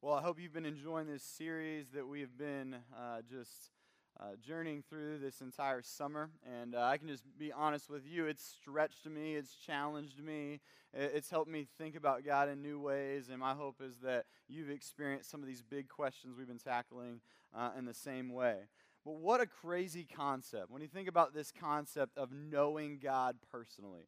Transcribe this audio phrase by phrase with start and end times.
[0.00, 3.72] Well, I hope you've been enjoying this series that we have been uh, just
[4.20, 6.30] uh, journeying through this entire summer.
[6.48, 10.60] And uh, I can just be honest with you, it's stretched me, it's challenged me,
[10.94, 13.28] it's helped me think about God in new ways.
[13.28, 17.20] And my hope is that you've experienced some of these big questions we've been tackling
[17.52, 18.68] uh, in the same way.
[19.04, 24.06] But what a crazy concept when you think about this concept of knowing God personally.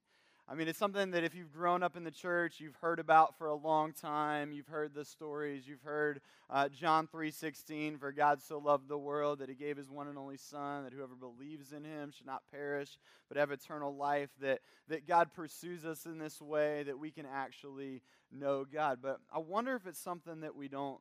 [0.52, 3.38] I mean, it's something that if you've grown up in the church, you've heard about
[3.38, 4.50] for a long time.
[4.50, 5.68] You've heard the stories.
[5.68, 9.88] You've heard uh, John 3.16, for God so loved the world that he gave his
[9.88, 13.94] one and only son, that whoever believes in him should not perish, but have eternal
[13.94, 14.58] life, that,
[14.88, 18.98] that God pursues us in this way, that we can actually know God.
[19.00, 20.98] But I wonder if it's something that we don't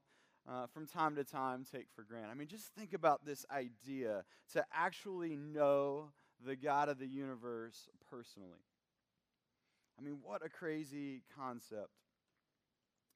[0.48, 2.30] uh, from time to time take for granted.
[2.30, 6.12] I mean, just think about this idea to actually know
[6.46, 8.60] the God of the universe personally.
[10.00, 11.90] I mean, what a crazy concept.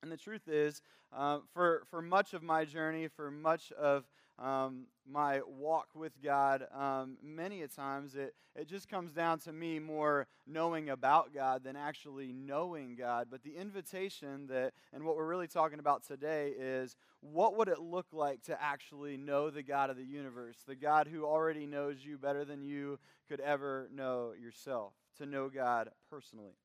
[0.01, 0.81] And the truth is,
[1.15, 4.03] uh, for, for much of my journey, for much of
[4.37, 9.53] um, my walk with God, um, many a times it, it just comes down to
[9.53, 13.27] me more knowing about God than actually knowing God.
[13.29, 17.79] But the invitation that, and what we're really talking about today is what would it
[17.79, 22.03] look like to actually know the God of the universe, the God who already knows
[22.03, 26.55] you better than you could ever know yourself, to know God personally.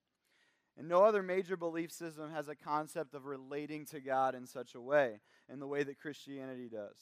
[0.78, 4.76] And no other major belief system has a concept of relating to God in such
[4.76, 5.20] a way,
[5.52, 6.96] in the way that Christianity does.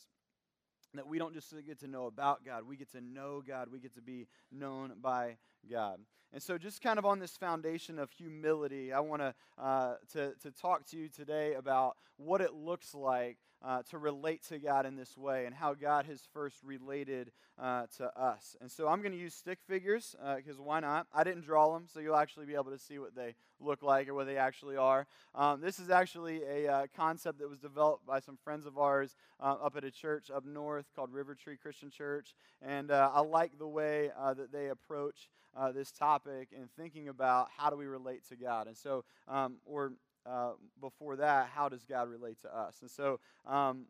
[0.95, 3.81] That we don't just get to know about God, we get to know God, we
[3.81, 5.37] get to be known by
[5.71, 6.01] God.
[6.33, 10.51] And so, just kind of on this foundation of humility, I want uh, to, to
[10.51, 14.97] talk to you today about what it looks like uh, to relate to God in
[14.97, 18.57] this way and how God has first related uh, to us.
[18.61, 21.07] And so I'm going to use stick figures because uh, why not?
[21.15, 24.09] I didn't draw them, so you'll actually be able to see what they look like
[24.09, 25.07] or what they actually are.
[25.35, 29.17] Um, this is actually a uh, concept that was developed by some friends of ours
[29.41, 32.35] uh, up at a church up north called River Tree Christian Church.
[32.61, 35.29] And I like the way that they approach
[35.75, 38.67] this topic and thinking about how do we relate to God.
[38.67, 39.93] And so, um, or
[40.25, 42.79] uh, before that, how does God relate to us?
[42.81, 43.87] And so um,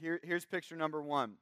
[0.00, 1.34] here, here's picture number one.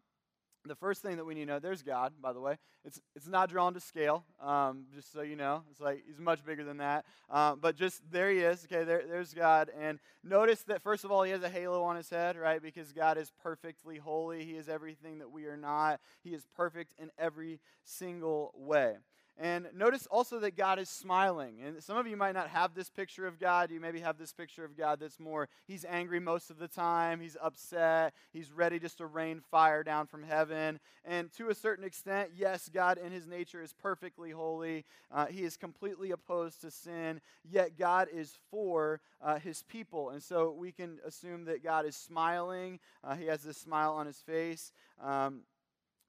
[0.65, 2.57] The first thing that we need to know, there's God, by the way.
[2.85, 5.65] It's, it's not drawn to scale, um, just so you know.
[5.73, 7.05] It's like he's much bigger than that.
[7.29, 8.65] Um, but just there he is.
[8.71, 9.71] Okay, there, there's God.
[9.77, 12.63] And notice that, first of all, he has a halo on his head, right?
[12.63, 14.45] Because God is perfectly holy.
[14.45, 16.01] He is everything that we are not.
[16.23, 18.95] He is perfect in every single way.
[19.39, 21.63] And notice also that God is smiling.
[21.65, 23.71] And some of you might not have this picture of God.
[23.71, 27.19] You maybe have this picture of God that's more, he's angry most of the time.
[27.19, 28.13] He's upset.
[28.33, 30.81] He's ready just to rain fire down from heaven.
[31.05, 34.85] And to a certain extent, yes, God in his nature is perfectly holy.
[35.11, 37.21] Uh, he is completely opposed to sin.
[37.43, 40.11] Yet God is for uh, his people.
[40.11, 42.81] And so we can assume that God is smiling.
[43.03, 44.73] Uh, he has this smile on his face
[45.03, 45.41] um,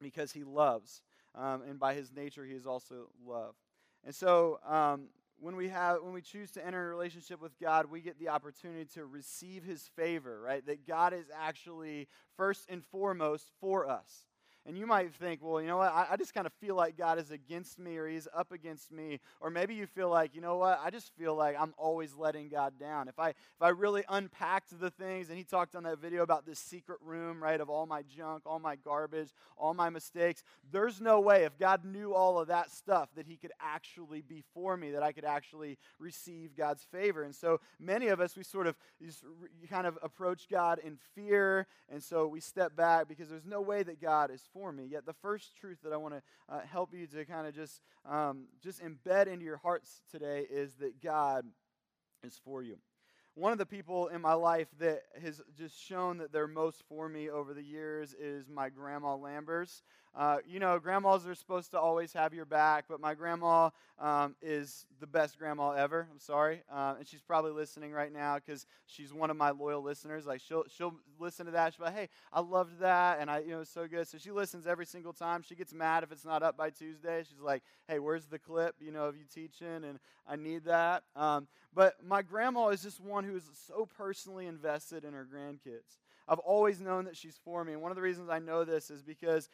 [0.02, 1.02] because he loves
[1.36, 3.56] um, and by his nature, he is also love.
[4.04, 5.08] And so, um,
[5.40, 8.30] when we have when we choose to enter a relationship with God, we get the
[8.30, 10.66] opportunity to receive his favor, right?
[10.66, 12.08] That God is actually
[12.38, 14.26] first and foremost for us.
[14.66, 15.92] And you might think, well, you know what?
[15.92, 18.94] I, I just kind of feel like God is against me or he's up against
[18.94, 19.20] me.
[19.42, 20.80] Or maybe you feel like, you know what?
[20.82, 23.10] I just feel like I'm always letting God down.
[23.10, 26.46] If I if I really unpacked the things, and he talked on that video about
[26.46, 31.02] this secret room, right, of all my junk, all my garbage, all my mistakes, there's
[31.02, 34.78] no way if God knew all of that stuff that he could actually be for
[34.78, 37.24] me, that I could actually receive God's favor.
[37.24, 38.78] And so many of us, we sort of
[39.70, 43.84] kind of approach God in fear, and so we step back because there's no way
[43.84, 44.86] that God is for me.
[44.86, 47.82] Yet the first truth that I want to uh, help you to kind of just
[48.10, 51.46] um, just embed into your hearts today is that God
[52.24, 52.78] is for you.
[53.36, 57.10] One of the people in my life that has just shown that they're most for
[57.10, 59.82] me over the years is my grandma Lambers.
[60.16, 63.70] Uh, you know, grandmas are supposed to always have your back, but my grandma
[64.00, 66.08] um, is the best grandma ever.
[66.12, 69.82] I'm sorry, uh, and she's probably listening right now because she's one of my loyal
[69.82, 70.26] listeners.
[70.28, 71.74] Like she'll she'll listen to that.
[71.74, 74.08] She'll be like, "Hey, I loved that," and I you know so good.
[74.08, 75.42] So she listens every single time.
[75.42, 77.24] She gets mad if it's not up by Tuesday.
[77.28, 78.76] She's like, "Hey, where's the clip?
[78.80, 81.04] You know, of you teaching?" And I need that.
[81.16, 85.98] Um, but my grandma is just one who is so personally invested in her grandkids.
[86.28, 87.74] I've always known that she's for me.
[87.74, 89.50] And one of the reasons I know this is because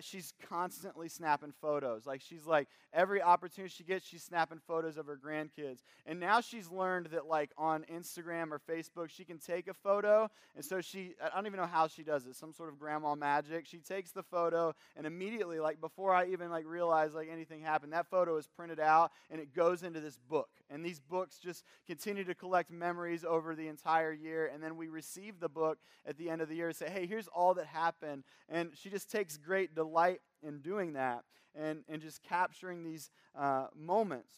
[0.00, 2.06] she's constantly snapping photos.
[2.06, 5.80] Like she's like every opportunity she gets, she's snapping photos of her grandkids.
[6.06, 10.30] And now she's learned that like on Instagram or Facebook, she can take a photo.
[10.56, 12.36] And so she, I don't even know how she does it.
[12.36, 13.66] Some sort of grandma magic.
[13.66, 17.92] She takes the photo and immediately, like before I even like realize like anything happened,
[17.92, 20.48] that photo is printed out and it goes into this book.
[20.70, 24.50] And these books just continue to collect memories over the entire year.
[24.52, 27.06] And then we receive the book at the end of the year and say, hey,
[27.06, 28.24] here's all that happened.
[28.48, 31.24] And she just takes great delight in doing that
[31.54, 34.32] and, and just capturing these uh, moments.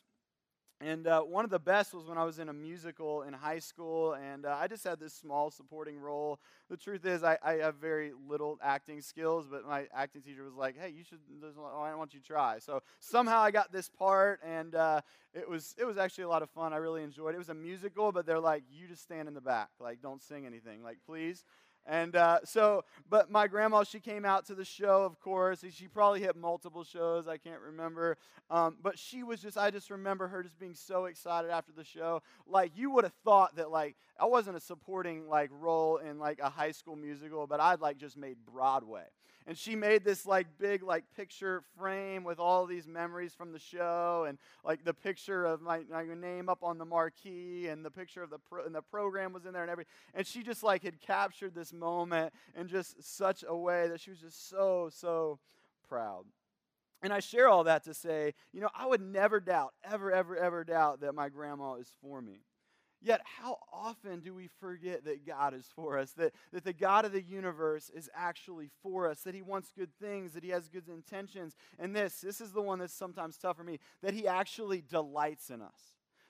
[0.83, 3.59] And uh, one of the best was when I was in a musical in high
[3.59, 6.41] school, and uh, I just had this small supporting role.
[6.71, 10.55] The truth is, I, I, have very little acting skills, but my acting teacher was
[10.55, 11.19] like, "Hey, you should.
[11.55, 15.03] Why don't you to try?" So somehow I got this part, and uh,
[15.35, 16.73] it was it was actually a lot of fun.
[16.73, 17.37] I really enjoyed it.
[17.37, 20.23] It was a musical, but they're like, "You just stand in the back, like don't
[20.23, 21.45] sing anything, like please."
[21.87, 25.65] And uh, so, but my grandma, she came out to the show, of course.
[25.73, 27.27] She probably hit multiple shows.
[27.27, 28.17] I can't remember.
[28.51, 31.85] Um, but she was just, I just remember her just being so excited after the
[31.85, 32.23] show.
[32.47, 36.41] Like, you would have thought that, like, I wasn't a supporting, like, role in, like,
[36.41, 39.05] a high school musical, but I'd, like, just made Broadway
[39.47, 43.59] and she made this like big like picture frame with all these memories from the
[43.59, 47.91] show and like the picture of my, my name up on the marquee and the
[47.91, 50.63] picture of the pro, and the program was in there and everything and she just
[50.63, 54.89] like had captured this moment in just such a way that she was just so
[54.93, 55.39] so
[55.89, 56.25] proud
[57.03, 60.37] and I share all that to say, you know, I would never doubt, ever, ever,
[60.37, 62.41] ever doubt that my grandma is for me.
[63.03, 67.07] Yet, how often do we forget that God is for us, that, that the God
[67.07, 70.69] of the universe is actually for us, that He wants good things, that He has
[70.69, 71.57] good intentions?
[71.79, 75.51] And this, this is the one that's sometimes tough for me, that He actually delights
[75.51, 75.81] in us.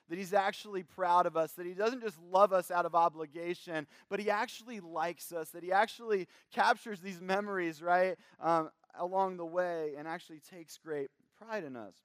[0.09, 3.87] That he's actually proud of us, that he doesn't just love us out of obligation,
[4.09, 9.45] but he actually likes us, that he actually captures these memories, right, um, along the
[9.45, 11.95] way and actually takes great pride in us.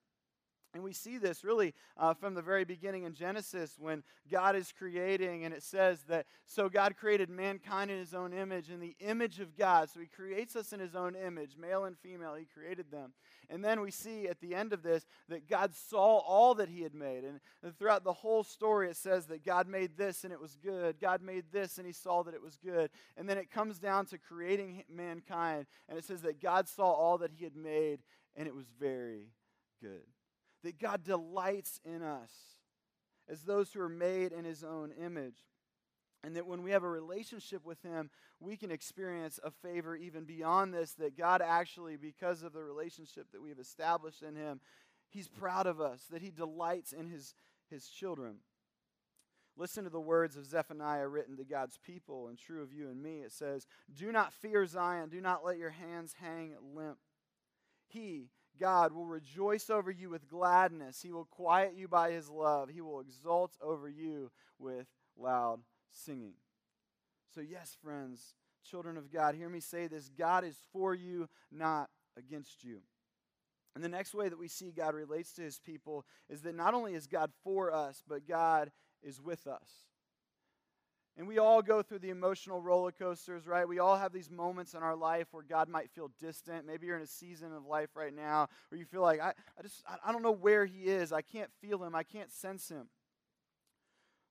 [0.77, 4.75] And we see this really uh, from the very beginning in Genesis when God is
[4.77, 8.95] creating, and it says that so God created mankind in his own image, in the
[9.01, 9.89] image of God.
[9.89, 13.15] So he creates us in his own image, male and female, he created them.
[13.49, 16.83] And then we see at the end of this that God saw all that he
[16.83, 17.25] had made.
[17.25, 20.59] And, and throughout the whole story, it says that God made this and it was
[20.63, 21.01] good.
[21.01, 22.91] God made this and he saw that it was good.
[23.17, 27.17] And then it comes down to creating mankind, and it says that God saw all
[27.17, 28.01] that he had made,
[28.37, 29.31] and it was very
[29.81, 30.03] good
[30.67, 32.33] that God delights in us
[33.29, 35.47] as those who are made in his own image.
[36.25, 38.11] And that when we have a relationship with him,
[38.41, 43.29] we can experience a favor even beyond this, that God actually, because of the relationship
[43.33, 44.61] that we have established in him,
[45.09, 47.35] he's proud of us, that he delights in his,
[47.71, 48.39] his children.
[49.57, 53.01] Listen to the words of Zephaniah written to God's people and true of you and
[53.01, 53.21] me.
[53.21, 56.99] It says, Do not fear Zion, do not let your hands hang limp.
[57.87, 61.03] He, God will rejoice over you with gladness.
[61.03, 62.69] He will quiet you by his love.
[62.69, 64.87] He will exult over you with
[65.17, 65.61] loud
[65.91, 66.35] singing.
[67.35, 68.35] So, yes, friends,
[68.69, 72.81] children of God, hear me say this God is for you, not against you.
[73.75, 76.73] And the next way that we see God relates to his people is that not
[76.73, 78.71] only is God for us, but God
[79.03, 79.71] is with us.
[81.19, 83.67] And we all go through the emotional roller coasters, right?
[83.67, 86.67] We all have these moments in our life where God might feel distant.
[86.67, 89.63] Maybe you're in a season of life right now where you feel like, I, I
[89.63, 91.13] just, I don't know where He is.
[91.13, 91.95] I can't feel Him.
[91.95, 92.89] I can't sense Him.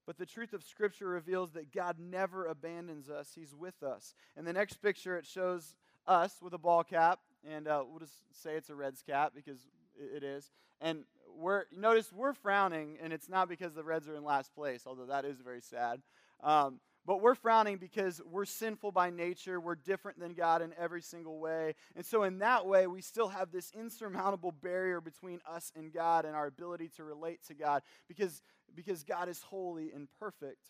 [0.06, 4.14] But the truth of Scripture reveals that God never abandons us, He's with us.
[4.38, 5.74] In the next picture, it shows
[6.06, 9.68] us with a ball cap, and uh, we'll just say it's a Reds cap because
[9.98, 10.52] it is.
[10.82, 11.06] And
[11.36, 15.08] we're, notice we're frowning, and it's not because the Reds are in last place, although
[15.08, 16.02] that is very sad.
[16.44, 19.60] Um, but we're frowning because we're sinful by nature.
[19.60, 21.76] We're different than God in every single way.
[21.96, 26.26] And so, in that way, we still have this insurmountable barrier between us and God
[26.26, 28.42] and our ability to relate to God because,
[28.74, 30.66] because God is holy and perfect.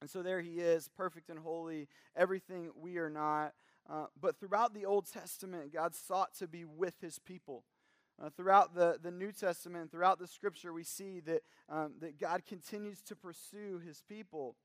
[0.00, 3.52] And so, there He is, perfect and holy, everything we are not.
[3.88, 7.62] Uh, but throughout the Old Testament, God sought to be with His people.
[8.20, 12.46] Uh, throughout the, the New Testament, throughout the scripture, we see that, um, that God
[12.46, 14.56] continues to pursue his people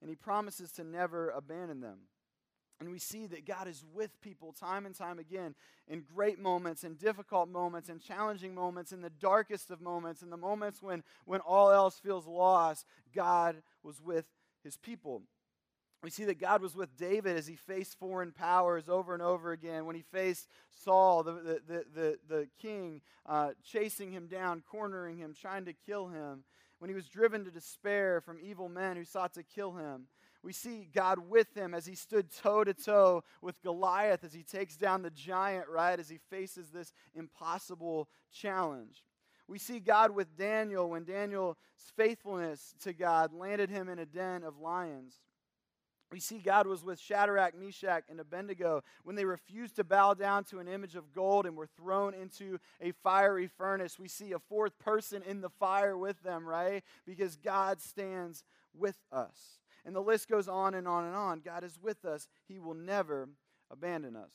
[0.00, 1.98] and he promises to never abandon them.
[2.80, 5.56] And we see that God is with people time and time again
[5.88, 10.30] in great moments, in difficult moments, in challenging moments, in the darkest of moments, in
[10.30, 12.86] the moments when, when all else feels lost.
[13.12, 14.26] God was with
[14.62, 15.22] his people.
[16.04, 19.50] We see that God was with David as he faced foreign powers over and over
[19.50, 19.84] again.
[19.84, 21.32] When he faced Saul, the,
[21.66, 26.44] the, the, the, king, uh, chasing him down, cornering him, trying to kill him
[26.78, 30.06] when he was driven to despair from evil men who sought to kill him,
[30.42, 34.44] We see God with him as he stood toe to toe with Goliath as he
[34.44, 35.98] takes down the giant, right?
[35.98, 39.02] As he faces this impossible challenge.
[39.48, 41.56] We see God with Daniel when Daniel's
[41.96, 45.20] faithfulness to God landed him in a den of lions.
[46.10, 50.44] We see God was with Shadrach, Meshach, and Abednego when they refused to bow down
[50.44, 53.98] to an image of gold and were thrown into a fiery furnace.
[53.98, 56.82] We see a fourth person in the fire with them, right?
[57.04, 59.58] Because God stands with us.
[59.84, 61.40] And the list goes on and on and on.
[61.40, 63.28] God is with us, He will never
[63.70, 64.32] abandon us.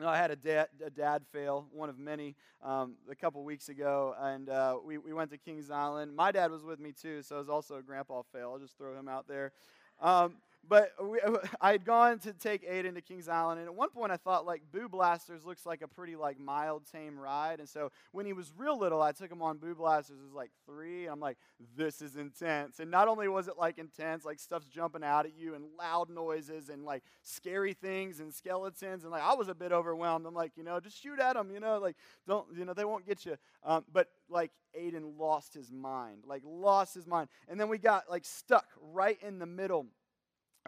[0.00, 4.16] I had a dad, a dad fail, one of many, um, a couple weeks ago,
[4.20, 6.16] and uh, we, we went to Kings Island.
[6.16, 8.50] My dad was with me too, so it was also a grandpa fail.
[8.52, 9.52] I'll just throw him out there.
[10.00, 11.20] Um, but we,
[11.60, 14.46] I had gone to take Aiden to Kings Island, and at one point I thought
[14.46, 17.60] like Boo Blasters looks like a pretty like mild, tame ride.
[17.60, 20.18] And so when he was real little, I took him on Boo Blasters.
[20.18, 21.06] It was like three.
[21.06, 21.38] I'm like,
[21.76, 22.80] this is intense.
[22.80, 26.10] And not only was it like intense, like stuff's jumping out at you and loud
[26.10, 30.26] noises and like scary things and skeletons, and like I was a bit overwhelmed.
[30.26, 32.84] I'm like, you know, just shoot at them, you know, like don't, you know, they
[32.84, 33.36] won't get you.
[33.64, 38.10] Um, but like Aiden lost his mind, like lost his mind, and then we got
[38.10, 39.86] like stuck right in the middle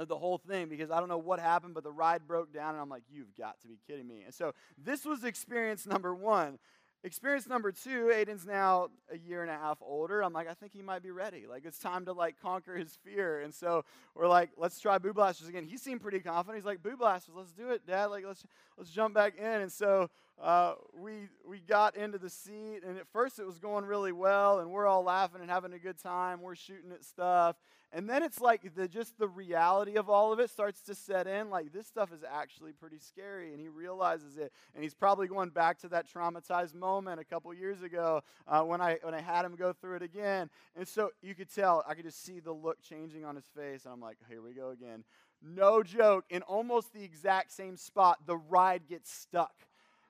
[0.04, 2.80] the whole thing because I don't know what happened, but the ride broke down, and
[2.80, 4.22] I'm like, you've got to be kidding me.
[4.24, 6.58] And so this was experience number one.
[7.04, 10.22] Experience number two, Aiden's now a year and a half older.
[10.24, 11.44] I'm like, I think he might be ready.
[11.48, 13.42] Like, it's time to like conquer his fear.
[13.42, 13.84] And so
[14.14, 15.62] we're like, let's try Boo Blasters again.
[15.62, 16.56] He seemed pretty confident.
[16.56, 18.06] He's like, Boo Blasters, let's do it, Dad.
[18.06, 18.44] Like, let's
[18.76, 19.44] let's jump back in.
[19.44, 20.10] And so
[20.42, 24.58] uh, we we got into the seat, and at first it was going really well,
[24.58, 26.42] and we're all laughing and having a good time.
[26.42, 27.56] We're shooting at stuff,
[27.96, 31.26] and then it's like the just the reality of all of it starts to set
[31.26, 31.48] in.
[31.48, 35.48] Like this stuff is actually pretty scary, and he realizes it, and he's probably going
[35.48, 39.46] back to that traumatized moment a couple years ago uh, when I when I had
[39.46, 40.50] him go through it again.
[40.76, 43.86] And so you could tell, I could just see the look changing on his face,
[43.86, 45.02] and I'm like, here we go again.
[45.42, 46.26] No joke.
[46.28, 49.54] In almost the exact same spot, the ride gets stuck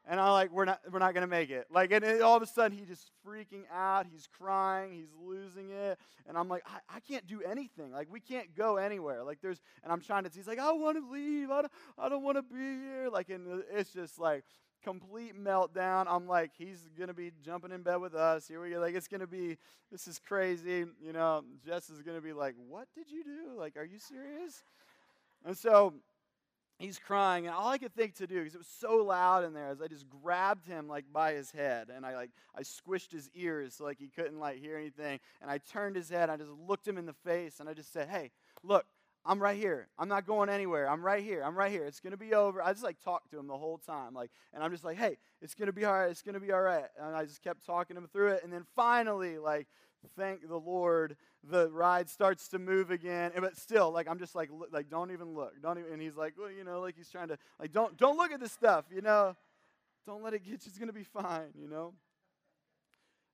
[0.08, 1.66] and I'm like, we're not, we're not gonna make it.
[1.70, 4.06] Like, and it, all of a sudden, he's just freaking out.
[4.10, 4.92] He's crying.
[4.92, 5.98] He's losing it.
[6.28, 7.92] And I'm like, I, I can't do anything.
[7.92, 9.24] Like, we can't go anywhere.
[9.24, 10.30] Like, there's, and I'm trying to.
[10.32, 11.50] He's like, I want to leave.
[11.50, 13.08] I don't, I don't want to be here.
[13.12, 14.44] Like, and it's just like
[14.84, 16.06] complete meltdown.
[16.08, 18.46] I'm like, he's gonna be jumping in bed with us.
[18.46, 18.78] Here we go.
[18.78, 19.58] Like, it's gonna be,
[19.90, 20.84] this is crazy.
[21.02, 23.58] You know, Jess is gonna be like, what did you do?
[23.58, 24.62] Like, are you serious?
[25.44, 25.94] And so
[26.78, 29.52] he's crying and all i could think to do because it was so loud in
[29.54, 33.12] there is i just grabbed him like by his head and i like i squished
[33.12, 36.32] his ears so like he couldn't like hear anything and i turned his head and
[36.32, 38.30] i just looked him in the face and i just said hey
[38.62, 38.86] look
[39.28, 39.88] i'm right here.
[39.98, 40.88] I'm not going anywhere.
[40.88, 41.42] I'm right here.
[41.42, 41.84] I'm right here.
[41.84, 42.62] It's gonna be over.
[42.62, 45.18] I just like talked to him the whole time like and i'm just like hey
[45.42, 46.10] it's gonna be all right.
[46.10, 46.84] It's gonna be all right.
[47.00, 49.66] And i just kept talking him through it and then finally like
[50.16, 51.16] thank the Lord,
[51.48, 53.32] the ride starts to move again.
[53.38, 55.92] But still, like I'm just like, like don't even look, don't even.
[55.92, 58.40] And he's like, well, you know, like he's trying to, like, don't, don't look at
[58.40, 59.36] this stuff, you know,
[60.06, 60.58] don't let it get you.
[60.66, 61.94] It's gonna be fine, you know.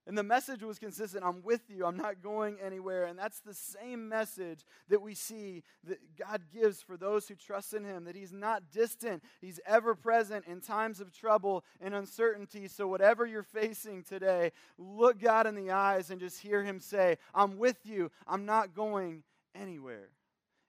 [0.06, 3.04] And the message was consistent I'm with you, I'm not going anywhere.
[3.04, 7.72] And that's the same message that we see that God gives for those who trust
[7.72, 12.66] in Him that He's not distant, He's ever present in times of trouble and uncertainty.
[12.66, 17.18] So, whatever you're facing today, look God in the eyes and just hear Him say,
[17.32, 19.22] I'm with you, I'm not going
[19.54, 20.08] anywhere.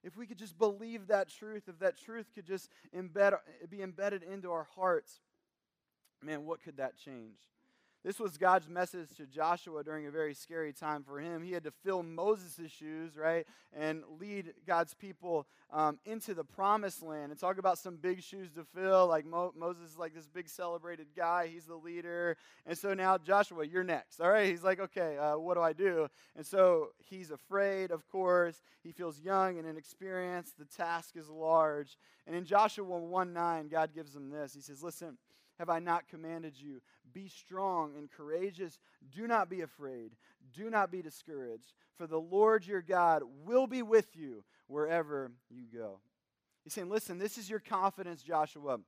[0.03, 3.35] If we could just believe that truth, if that truth could just embed,
[3.69, 5.21] be embedded into our hearts,
[6.21, 7.37] man, what could that change?
[8.03, 11.41] This was God's message to Joshua during a very scary time for him.
[11.41, 17.01] He had to fill Moses' shoes, right, and lead God's people um, into the promised
[17.01, 17.31] land.
[17.31, 19.07] And talk about some big shoes to fill.
[19.07, 22.35] Like Mo- Moses is like this big celebrated guy, he's the leader.
[22.65, 24.19] And so now, Joshua, you're next.
[24.19, 26.09] All right, he's like, okay, uh, what do I do?
[26.35, 28.61] And so he's afraid, of course.
[28.83, 30.57] He feels young and inexperienced.
[30.57, 31.97] The task is large.
[32.27, 35.17] And in Joshua 1 9, God gives him this He says, Listen,
[35.59, 36.81] have I not commanded you?
[37.13, 38.79] Be strong and courageous.
[39.13, 40.11] Do not be afraid.
[40.53, 45.65] Do not be discouraged, for the Lord your God will be with you wherever you
[45.73, 45.99] go.
[46.63, 48.79] He's saying, Listen, this is your confidence, Joshua.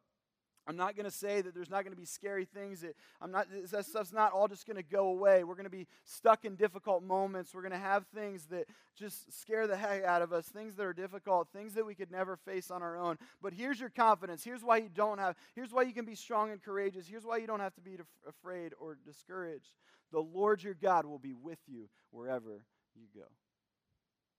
[0.68, 2.82] I'm not going to say that there's not going to be scary things.
[2.82, 3.48] That I'm not.
[3.72, 5.44] That stuff's not all just going to go away.
[5.44, 7.54] We're going to be stuck in difficult moments.
[7.54, 10.48] We're going to have things that just scare the heck out of us.
[10.48, 11.50] Things that are difficult.
[11.54, 13.18] Things that we could never face on our own.
[13.42, 14.44] But here's your confidence.
[14.44, 15.36] Here's why you don't have.
[15.54, 17.08] Here's why you can be strong and courageous.
[17.08, 19.72] Here's why you don't have to be afraid or discouraged.
[20.12, 22.64] The Lord your God will be with you wherever
[22.96, 23.28] you go.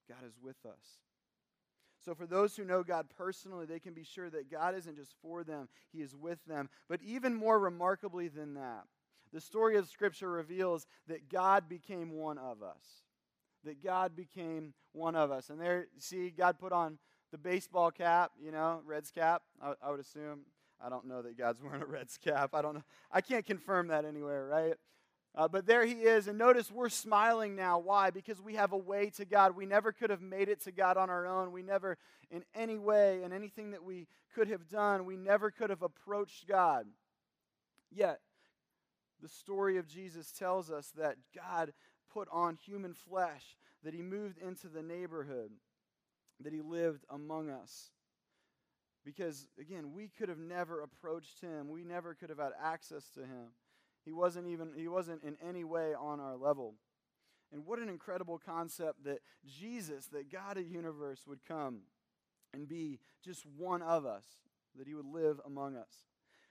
[0.09, 1.00] God is with us.
[2.07, 5.13] So, for those who know God personally, they can be sure that God isn't just
[5.21, 6.71] for them, He is with them.
[6.89, 8.85] But even more remarkably than that,
[9.33, 13.03] the story of Scripture reveals that God became one of us.
[13.65, 15.51] that God became one of us.
[15.51, 16.99] And there, see, God put on
[17.33, 20.43] the baseball cap, you know, Reds cap, I, I would assume.
[20.81, 22.51] I don't know that God's wearing a Reds cap.
[22.55, 22.85] I don't know.
[23.11, 24.75] I can't confirm that anywhere, right?
[25.37, 26.28] Uh, but there he is.
[26.28, 27.78] And notice we're smiling now.
[27.78, 28.11] Why?
[28.11, 29.55] Because we have a way to God.
[29.55, 31.52] We never could have made it to God on our own.
[31.52, 31.99] We never,
[32.31, 36.49] in any way, in anything that we could have done, we never could have approached
[36.49, 36.87] God.
[37.90, 38.21] Yet,
[39.21, 41.73] the story of Jesus tells us that God
[42.12, 45.50] put on human flesh, that he moved into the neighborhood,
[46.40, 47.90] that he lived among us.
[49.05, 53.21] Because, again, we could have never approached him, we never could have had access to
[53.21, 53.49] him.
[54.07, 56.75] He wasn't even, he wasn't in any way on our level.
[57.53, 61.81] And what an incredible concept that Jesus, that God of the universe, would come
[62.55, 64.25] and be just one of us,
[64.79, 66.07] that he would live among us.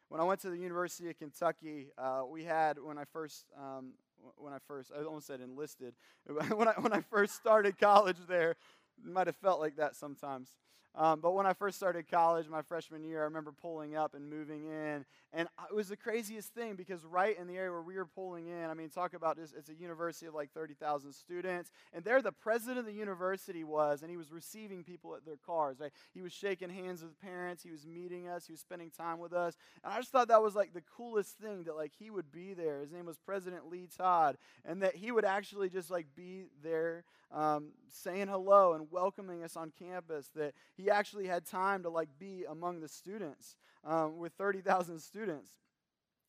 [0.09, 3.93] When I went to the University of Kentucky, uh, we had, when I first, um,
[4.37, 5.95] when I first, I almost said enlisted,
[6.25, 10.49] when I, when I first started college there, it might have felt like that sometimes.
[10.97, 14.29] Um, but when I first started college, my freshman year, I remember pulling up and
[14.29, 15.05] moving in.
[15.33, 18.47] And it was the craziest thing because right in the area where we were pulling
[18.47, 21.71] in, I mean, talk about this, it's a university of like 30,000 students.
[21.91, 25.37] And there the president of the university was, and he was receiving people at their
[25.45, 25.91] cars, right?
[26.13, 29.33] He was shaking hands with parents, he was meeting us, he was spending time with
[29.33, 29.57] us.
[29.83, 32.53] And I just thought that was like the coolest thing that like he would be
[32.53, 32.79] there.
[32.79, 34.37] His name was President Lee Todd.
[34.63, 39.57] And that he would actually just like be there um, saying hello and welcoming us
[39.57, 44.33] on campus, that he actually had time to like be among the students um, with
[44.33, 45.51] 30,000 students.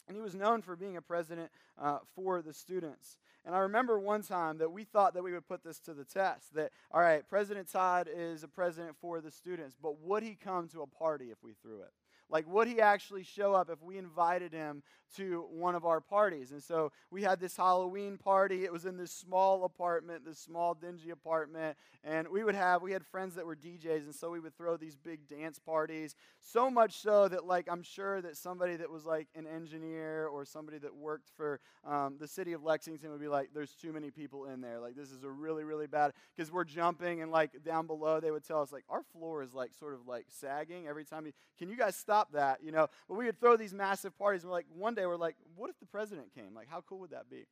[0.08, 3.16] And he was known for being a president uh, for the students.
[3.44, 6.04] And I remember one time that we thought that we would put this to the
[6.04, 10.34] test that, all right, President Todd is a president for the students, but would he
[10.34, 11.90] come to a party if we threw it?
[12.28, 14.82] Like, would he actually show up if we invited him
[15.16, 16.50] to one of our parties?
[16.50, 18.64] And so we had this Halloween party.
[18.64, 21.76] It was in this small apartment, this small, dingy apartment.
[22.02, 24.76] And we would have, we had friends that were DJs, and so we would throw
[24.76, 26.16] these big dance parties.
[26.40, 30.44] So much so that, like, I'm sure that somebody that was like an engineer or
[30.44, 34.10] somebody that worked for um, the city of Lexington would be like, there's too many
[34.10, 34.80] people in there.
[34.80, 38.32] Like, this is a really, really bad, because we're jumping, and like down below, they
[38.32, 41.32] would tell us, like, our floor is like sort of like sagging every time you,
[41.58, 42.15] can you guys stop?
[42.16, 42.88] Stop that, you know.
[43.08, 44.42] But we would throw these massive parties.
[44.42, 46.54] And we're like, one day we're like, what if the president came?
[46.54, 47.46] Like, how cool would that be?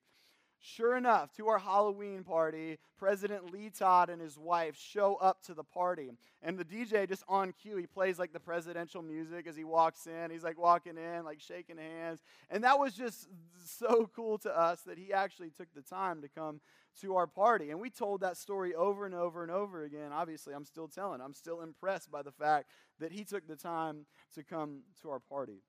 [0.60, 5.52] Sure enough, to our Halloween party, President Lee Todd and his wife show up to
[5.52, 6.10] the party.
[6.40, 10.06] And the DJ, just on cue, he plays like the presidential music as he walks
[10.06, 10.30] in.
[10.30, 12.22] He's like walking in, like shaking hands.
[12.48, 13.28] And that was just
[13.62, 16.62] so cool to us that he actually took the time to come
[17.00, 17.70] to our party.
[17.70, 20.12] And we told that story over and over and over again.
[20.12, 21.20] Obviously, I'm still telling.
[21.20, 22.68] I'm still impressed by the fact
[23.00, 25.62] that he took the time to come to our party.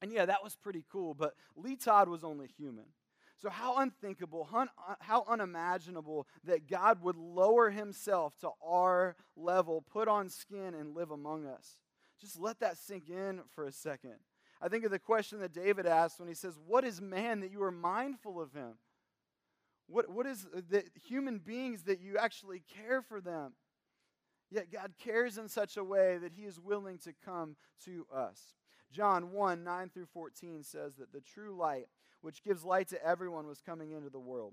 [0.00, 2.86] And yeah, that was pretty cool, but Lee Todd was only human.
[3.40, 4.66] So, how unthinkable, uh,
[5.00, 11.10] how unimaginable that God would lower himself to our level, put on skin, and live
[11.10, 11.78] among us.
[12.20, 14.14] Just let that sink in for a second.
[14.60, 17.50] I think of the question that David asked when he says, What is man that
[17.50, 18.74] you are mindful of him?
[19.86, 23.52] What, what is the human beings that you actually care for them?
[24.50, 28.54] Yet God cares in such a way that he is willing to come to us.
[28.92, 31.86] John 1 9 through 14 says that the true light,
[32.20, 34.52] which gives light to everyone, was coming into the world.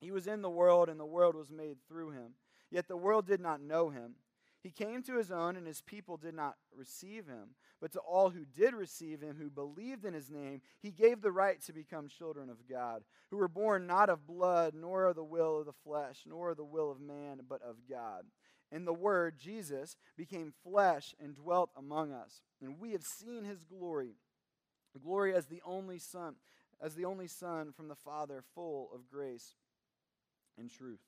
[0.00, 2.32] He was in the world, and the world was made through him.
[2.70, 4.14] Yet the world did not know him.
[4.62, 7.50] He came to his own, and his people did not receive him.
[7.80, 11.32] But to all who did receive him, who believed in his name, he gave the
[11.32, 15.24] right to become children of God, who were born not of blood, nor of the
[15.24, 18.26] will of the flesh, nor of the will of man, but of God.
[18.70, 22.42] And the Word, Jesus, became flesh and dwelt among us.
[22.60, 24.16] And we have seen his glory,
[25.02, 26.34] glory as the only Son,
[26.82, 29.54] as the only Son from the Father, full of grace
[30.58, 31.00] and truth.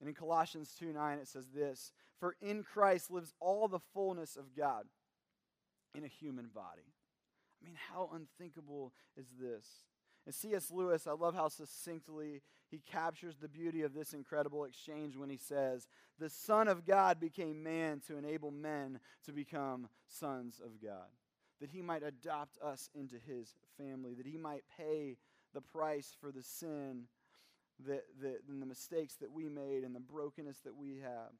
[0.00, 4.36] And in Colossians 2 9, it says this For in Christ lives all the fullness
[4.36, 4.84] of God
[5.96, 6.92] in a human body.
[7.60, 9.66] I mean, how unthinkable is this?
[10.26, 10.70] And C.S.
[10.70, 15.36] Lewis, I love how succinctly he captures the beauty of this incredible exchange when he
[15.36, 15.86] says,
[16.18, 21.06] The Son of God became man to enable men to become sons of God.
[21.60, 25.16] That he might adopt us into his family, that he might pay
[25.54, 27.04] the price for the sin
[27.86, 31.32] that, that, and the mistakes that we made and the brokenness that we have.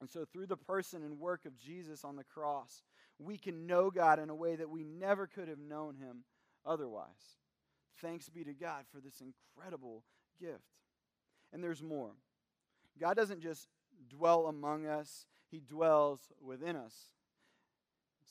[0.00, 2.84] And so, through the person and work of Jesus on the cross,
[3.18, 6.24] we can know God in a way that we never could have known him
[6.64, 7.36] otherwise.
[8.00, 10.04] Thanks be to God for this incredible
[10.40, 10.62] gift.
[11.52, 12.12] And there's more.
[13.00, 13.68] God doesn't just
[14.08, 16.94] dwell among us, He dwells within us.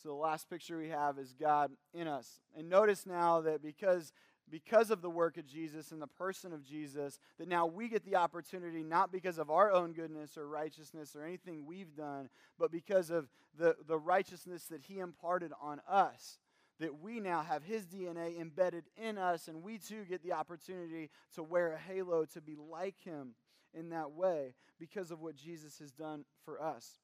[0.02, 2.40] So the last picture we have is God in us.
[2.56, 4.14] And notice now that because
[4.50, 8.06] because of the work of Jesus and the person of Jesus, that now we get
[8.06, 12.72] the opportunity, not because of our own goodness or righteousness or anything we've done, but
[12.72, 16.40] because of the, the righteousness that He imparted on us,
[16.80, 21.10] that we now have His DNA embedded in us, and we too get the opportunity
[21.36, 23.34] to wear a halo to be like Him
[23.74, 27.00] in that way because of what Jesus has done for us.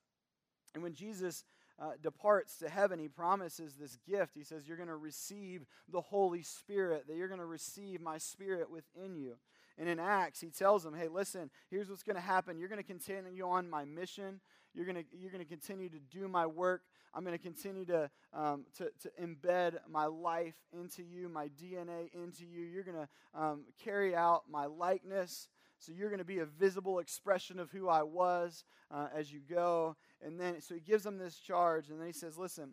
[0.73, 1.43] And when Jesus
[1.79, 4.33] uh, departs to heaven, he promises this gift.
[4.35, 8.17] He says, You're going to receive the Holy Spirit, that you're going to receive my
[8.17, 9.35] Spirit within you.
[9.77, 12.57] And in Acts, he tells them, Hey, listen, here's what's going to happen.
[12.57, 14.39] You're going to continue on my mission.
[14.73, 16.81] You're going to, you're going to continue to do my work.
[17.13, 22.11] I'm going to continue to, um, to, to embed my life into you, my DNA
[22.13, 22.63] into you.
[22.63, 25.47] You're going to um, carry out my likeness.
[25.83, 29.41] So you're going to be a visible expression of who I was uh, as you
[29.41, 29.97] go.
[30.25, 32.71] And then, so he gives them this charge, and then he says, Listen,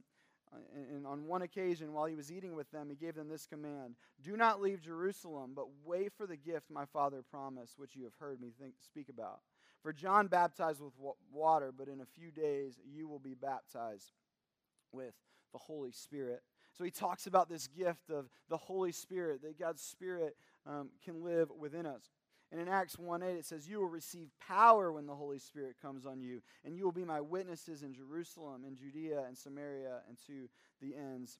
[0.52, 0.58] uh,
[0.94, 3.96] and on one occasion, while he was eating with them, he gave them this command
[4.22, 8.14] Do not leave Jerusalem, but wait for the gift my father promised, which you have
[8.20, 9.40] heard me think, speak about.
[9.82, 10.92] For John baptized with
[11.32, 14.12] water, but in a few days you will be baptized
[14.92, 15.14] with
[15.52, 16.42] the Holy Spirit.
[16.76, 21.24] So he talks about this gift of the Holy Spirit, that God's Spirit um, can
[21.24, 22.10] live within us.
[22.52, 25.76] And in Acts 1 8, it says, You will receive power when the Holy Spirit
[25.80, 30.00] comes on you, and you will be my witnesses in Jerusalem, in Judea, and Samaria,
[30.08, 30.48] and to
[30.80, 31.38] the ends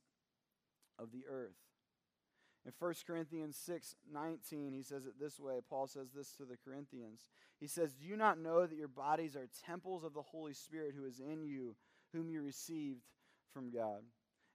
[0.99, 1.57] of the earth.
[2.67, 5.61] In 1 Corinthians 6 19, he says it this way.
[5.69, 7.27] Paul says this to the Corinthians.
[7.59, 10.95] He says, Do you not know that your bodies are temples of the Holy Spirit
[10.97, 11.75] who is in you,
[12.13, 13.03] whom you received
[13.53, 14.03] from God?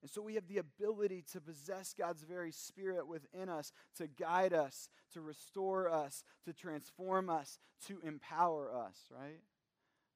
[0.06, 4.54] And so we have the ability to possess God's very spirit within us, to guide
[4.54, 9.42] us, to restore us, to transform us, to empower us, right?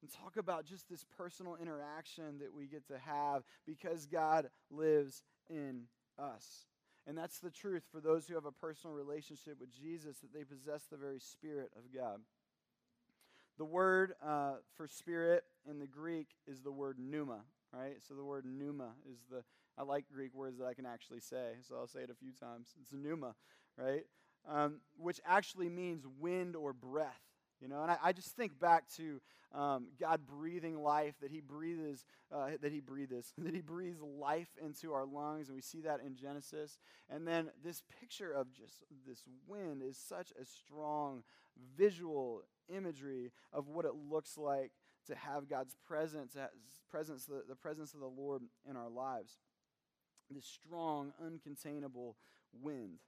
[0.04, 5.24] And talk about just this personal interaction that we get to have because God lives
[5.50, 5.86] in
[6.20, 6.68] us.
[7.08, 10.44] And that's the truth for those who have a personal relationship with Jesus, that they
[10.44, 12.20] possess the very Spirit of God.
[13.58, 17.42] The word uh, for spirit in the Greek is the word pneuma,
[17.74, 17.98] right?
[18.08, 19.44] So the word pneuma is the
[19.80, 22.34] I like Greek words that I can actually say, so I'll say it a few
[22.34, 22.76] times.
[22.82, 23.34] It's pneuma,
[23.78, 24.04] right?
[24.48, 27.22] Um, which actually means wind or breath.
[27.62, 29.20] You know, and I, I just think back to
[29.54, 34.50] um, God breathing life, that He breathes, uh, that He breathes, that He breathes life
[34.64, 36.78] into our lungs, and we see that in Genesis.
[37.10, 41.24] And then this picture of just this wind is such a strong
[41.78, 44.72] visual imagery of what it looks like
[45.08, 46.36] to have God's presence,
[46.90, 49.38] presence, the, the presence of the Lord in our lives
[50.30, 52.16] this strong, uncontainable
[52.62, 53.00] wind.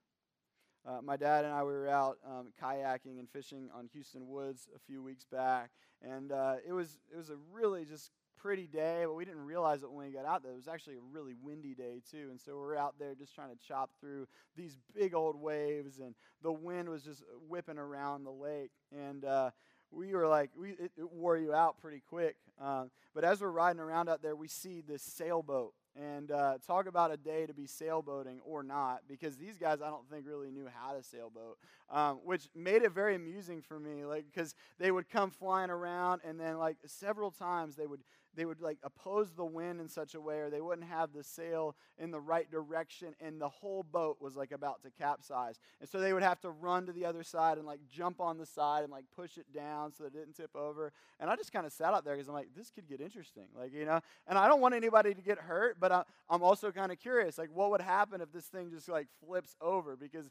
[0.84, 4.68] Uh, my dad and I we were out um, kayaking and fishing on Hueston Woods
[4.74, 5.70] a few weeks back,
[6.02, 9.84] and uh, it was it was a really just pretty day, but we didn't realize
[9.84, 10.50] it when we got out there.
[10.50, 13.50] It was actually a really windy day too, and so we're out there just trying
[13.50, 18.32] to chop through these big old waves, and the wind was just whipping around the
[18.32, 19.50] lake, and uh,
[19.92, 22.34] we were like, we it, it, wore you out pretty quick.
[22.60, 26.86] Uh, but as we're riding around out there, we see this sailboat and uh, talk
[26.86, 30.50] about a day to be sailboating or not, because these guys I don't think really
[30.50, 31.58] knew how to sailboat,
[31.90, 34.04] um, which made it very amusing for me.
[34.04, 38.00] Like, because they would come flying around, and then like several times they would
[38.34, 41.22] they would like oppose the wind in such a way or they wouldn't have the
[41.22, 45.60] sail in the right direction and the whole boat was like about to capsize.
[45.80, 48.38] And so they would have to run to the other side and like jump on
[48.38, 50.92] the side and like push it down so that it didn't tip over.
[51.20, 53.46] And i just kind of sat out there because i'm like this could get interesting
[53.58, 54.00] like you know?
[54.26, 57.38] And i don't want anybody to get hurt but I, i'm also kind of curious
[57.38, 59.96] like what would happen if this thing just like flips over?
[59.96, 60.30] Because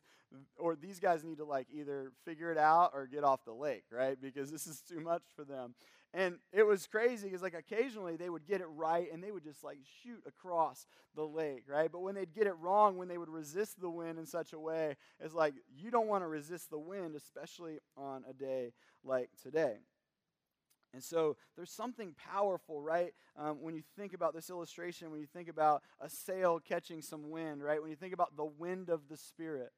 [0.58, 3.84] or these guys need to like either figure it out or get off the lake
[3.92, 4.20] right?
[4.22, 5.76] Because this is too much for them
[6.14, 9.44] and it was crazy because, like, occasionally they would get it right and they would
[9.44, 11.92] just, like, shoot across the lake, right?
[11.92, 14.60] But when they'd get it wrong, when they would resist the wind in such a
[14.60, 19.30] way, it's like you don't want to resist the wind, especially on a day like
[19.42, 19.78] today.
[20.94, 23.14] And so there's something powerful, right?
[23.38, 27.30] Um, when you think about this illustration, when you think about a sail catching some
[27.30, 27.82] wind, right?
[27.82, 29.72] When you think about the wind of the Spirit.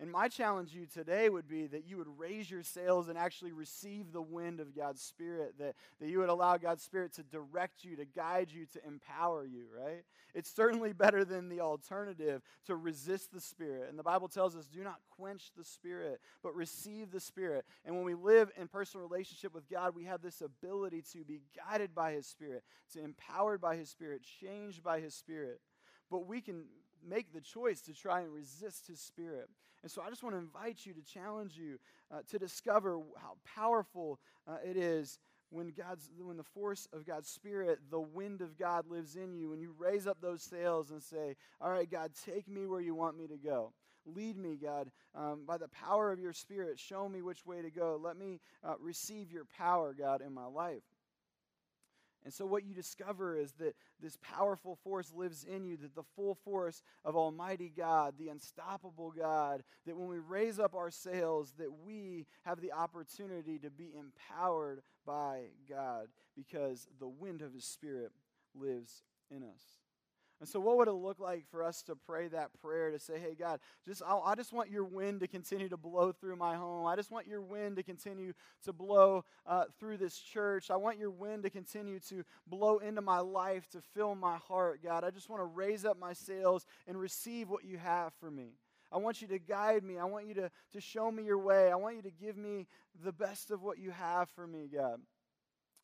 [0.00, 3.18] And my challenge to you today would be that you would raise your sails and
[3.18, 7.24] actually receive the wind of God's Spirit, that, that you would allow God's Spirit to
[7.24, 10.04] direct you, to guide you, to empower you, right?
[10.34, 13.88] It's certainly better than the alternative to resist the Spirit.
[13.90, 17.64] And the Bible tells us do not quench the Spirit, but receive the Spirit.
[17.84, 21.42] And when we live in personal relationship with God, we have this ability to be
[21.56, 25.60] guided by His Spirit, to empowered by His Spirit, changed by His Spirit.
[26.08, 26.66] But we can
[27.04, 29.48] make the choice to try and resist His Spirit.
[29.82, 31.78] And so I just want to invite you to challenge you
[32.10, 35.18] uh, to discover how powerful uh, it is
[35.50, 39.48] when God's when the force of God's spirit, the wind of God lives in you,
[39.50, 42.94] when you raise up those sails and say, "All right, God, take me where you
[42.94, 43.72] want me to go."
[44.14, 44.90] lead me, God.
[45.14, 48.00] Um, by the power of your Spirit, show me which way to go.
[48.02, 50.82] Let me uh, receive your power, God, in my life.
[52.24, 56.02] And so, what you discover is that this powerful force lives in you, that the
[56.02, 61.54] full force of Almighty God, the unstoppable God, that when we raise up our sails,
[61.58, 67.64] that we have the opportunity to be empowered by God because the wind of His
[67.64, 68.12] Spirit
[68.54, 69.87] lives in us.
[70.40, 73.18] And so, what would it look like for us to pray that prayer to say,
[73.18, 76.54] hey, God, just, I'll, i just want your wind to continue to blow through my
[76.54, 76.86] home.
[76.86, 78.32] I just want your wind to continue
[78.64, 80.70] to blow uh, through this church.
[80.70, 84.80] I want your wind to continue to blow into my life, to fill my heart,
[84.82, 85.02] God.
[85.02, 88.52] I just want to raise up my sails and receive what you have for me.
[88.92, 89.98] I want you to guide me.
[89.98, 91.70] I want you to, to show me your way.
[91.70, 92.68] I want you to give me
[93.04, 95.00] the best of what you have for me, God.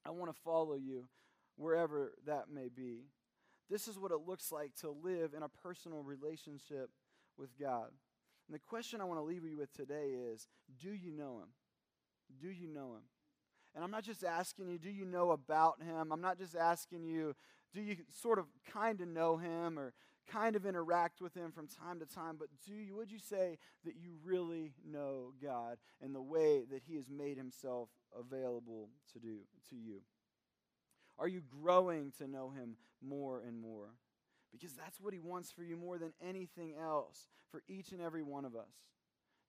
[0.07, 1.09] I want to follow you
[1.57, 3.05] wherever that may be.
[3.71, 6.91] This is what it looks like to live in a personal relationship
[7.39, 7.89] with God.
[8.49, 10.49] And the question I want to leave you with today is
[10.81, 11.49] do you know Him?
[12.41, 13.03] Do you know Him?
[13.75, 16.13] And I'm not just asking you, do you know about Him?
[16.13, 17.35] I'm not just asking you,
[17.73, 19.93] do you sort of kind of know Him or
[20.31, 23.59] kind of interact with Him from time to time, but do you, would you say
[23.85, 29.19] that you really know God and the way that He has made Himself available to
[29.19, 30.01] do to you?
[31.19, 33.91] Are you growing to know Him more and more?
[34.53, 38.23] Because that's what He wants for you more than anything else, for each and every
[38.23, 38.73] one of us.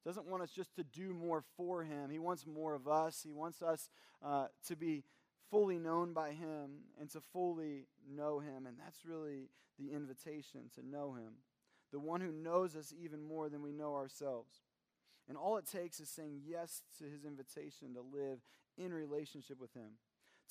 [0.05, 2.11] Doesn't want us just to do more for Him.
[2.11, 3.21] He wants more of us.
[3.23, 3.89] He wants us
[4.23, 5.03] uh, to be
[5.49, 8.67] fully known by Him and to fully know Him.
[8.67, 9.49] And that's really
[9.79, 11.33] the invitation to know Him.
[11.91, 14.53] The one who knows us even more than we know ourselves.
[15.27, 18.39] And all it takes is saying yes to His invitation to live
[18.77, 19.93] in relationship with Him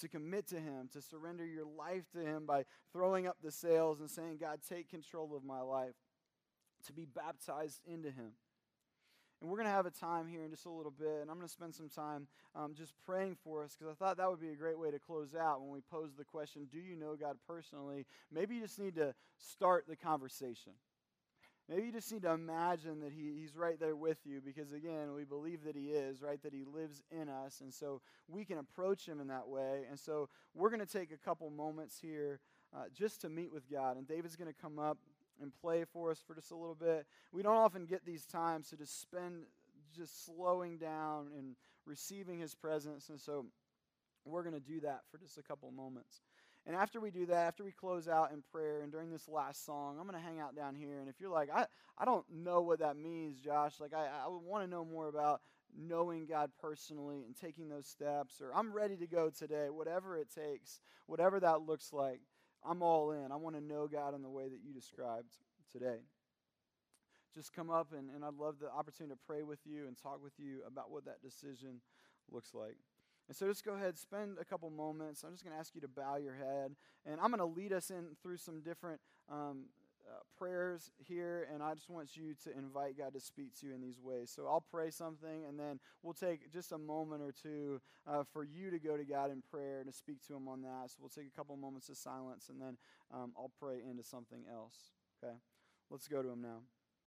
[0.00, 4.00] to commit to Him, to surrender your life to Him by throwing up the sails
[4.00, 5.94] and saying, God, take control of my life,
[6.86, 8.32] to be baptized into Him.
[9.40, 11.36] And we're going to have a time here in just a little bit, and I'm
[11.36, 14.40] going to spend some time um, just praying for us because I thought that would
[14.40, 17.14] be a great way to close out when we pose the question Do you know
[17.14, 18.06] God personally?
[18.32, 20.72] Maybe you just need to start the conversation.
[21.68, 25.14] Maybe you just need to imagine that he, He's right there with you because, again,
[25.14, 26.42] we believe that He is, right?
[26.42, 27.60] That He lives in us.
[27.62, 29.84] And so we can approach Him in that way.
[29.88, 32.40] And so we're going to take a couple moments here
[32.74, 33.96] uh, just to meet with God.
[33.96, 34.98] And David's going to come up
[35.40, 37.06] and play for us for just a little bit.
[37.32, 39.44] We don't often get these times to just spend
[39.96, 43.08] just slowing down and receiving His presence.
[43.08, 43.46] And so
[44.26, 46.20] we're going to do that for just a couple moments.
[46.66, 49.66] And after we do that, after we close out in prayer and during this last
[49.66, 50.98] song, I'm going to hang out down here.
[51.00, 51.66] And if you're like, I,
[51.98, 55.42] I don't know what that means, Josh, like I, I want to know more about
[55.76, 60.28] knowing God personally and taking those steps, or I'm ready to go today, whatever it
[60.34, 62.20] takes, whatever that looks like,
[62.64, 63.30] I'm all in.
[63.30, 65.34] I want to know God in the way that you described
[65.70, 65.98] today.
[67.34, 70.22] Just come up, and, and I'd love the opportunity to pray with you and talk
[70.22, 71.80] with you about what that decision
[72.30, 72.76] looks like.
[73.28, 75.24] And so just go ahead, spend a couple moments.
[75.24, 76.76] I'm just going to ask you to bow your head.
[77.06, 79.64] And I'm going to lead us in through some different um,
[80.06, 81.48] uh, prayers here.
[81.52, 84.30] And I just want you to invite God to speak to you in these ways.
[84.34, 88.44] So I'll pray something, and then we'll take just a moment or two uh, for
[88.44, 90.90] you to go to God in prayer and to speak to Him on that.
[90.90, 92.76] So we'll take a couple moments of silence, and then
[93.12, 94.92] um, I'll pray into something else.
[95.22, 95.34] Okay?
[95.90, 96.60] Let's go to Him now.